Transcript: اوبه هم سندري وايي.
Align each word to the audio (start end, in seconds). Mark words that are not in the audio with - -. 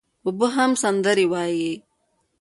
اوبه 0.25 0.47
هم 0.57 0.71
سندري 0.81 1.25
وايي. 1.31 1.73